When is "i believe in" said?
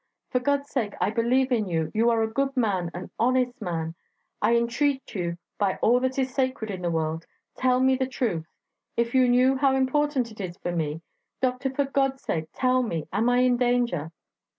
0.99-1.67